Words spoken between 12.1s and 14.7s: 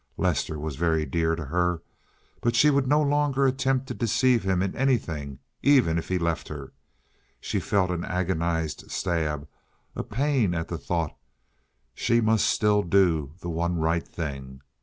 must still do the one right thing.